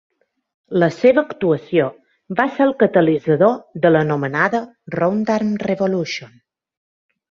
[0.83, 1.91] La seva actuació
[2.41, 3.55] va ser el catalitzador
[3.87, 4.67] de l'anomenada
[4.99, 6.39] "roundarm revolution".